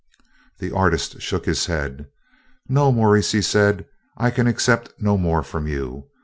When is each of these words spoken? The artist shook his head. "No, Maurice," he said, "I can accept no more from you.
The 0.57 0.71
artist 0.73 1.21
shook 1.21 1.45
his 1.45 1.67
head. 1.67 2.07
"No, 2.67 2.91
Maurice," 2.91 3.33
he 3.33 3.41
said, 3.43 3.85
"I 4.17 4.31
can 4.31 4.47
accept 4.47 4.91
no 4.97 5.15
more 5.15 5.43
from 5.43 5.67
you. 5.67 6.07